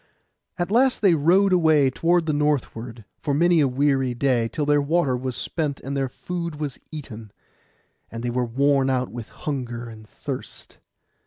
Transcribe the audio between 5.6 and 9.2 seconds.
and their food eaten; and they were worn out